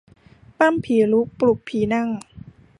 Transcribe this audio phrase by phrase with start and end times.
[0.57, 2.09] ปล้ำผีลุกปลุกผีนั่ง